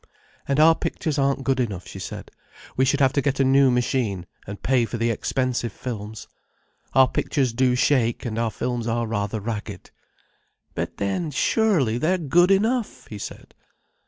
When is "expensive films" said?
5.11-6.27